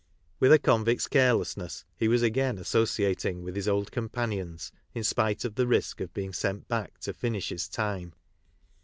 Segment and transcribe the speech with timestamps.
[0.39, 5.53] With a convict's carelessness, he was again associating with his old companions in spite of
[5.53, 8.13] the risk of being sent back to finish his time.